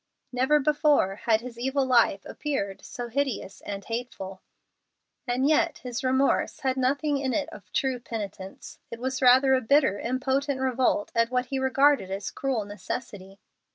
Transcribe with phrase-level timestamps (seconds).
[0.31, 4.41] Never before had his evil life appeared so hideous and hateful.
[5.27, 8.79] And yet his remorse had nothing in it of true penitence.
[8.89, 13.37] It was rather a bitter, impotent revolt at what he regarded as cruel necessity.